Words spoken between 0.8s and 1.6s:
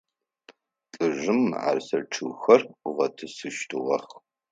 Лӏыжъым